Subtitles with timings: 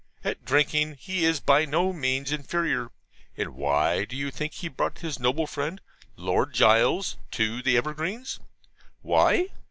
[0.23, 2.89] At drinking he is by no means inferior;
[3.37, 5.79] and why do you think he brought his noble friend,
[6.15, 8.39] Lord Gules, to the Evergreens?
[9.03, 9.49] Why?